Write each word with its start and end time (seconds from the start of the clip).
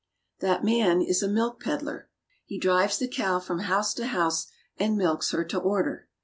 That 0.39 0.63
man 0.63 0.99
is 1.03 1.21
a 1.21 1.27
milk 1.27 1.61
peddler. 1.63 2.09
He 2.43 2.57
drives 2.59 2.97
the 2.97 3.07
cow 3.07 3.39
from 3.39 3.59
house 3.59 3.93
to 3.93 4.07
house 4.07 4.47
and 4.79 4.97
milks 4.97 5.29
her 5.29 5.45
to 5.45 5.59
order. 5.59 6.07